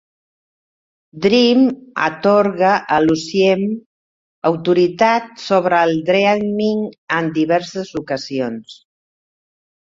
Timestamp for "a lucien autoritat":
2.95-5.29